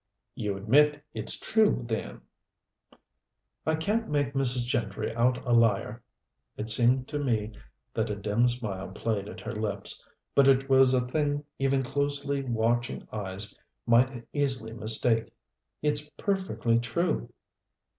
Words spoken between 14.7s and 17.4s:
mistake. "It's perfectly true."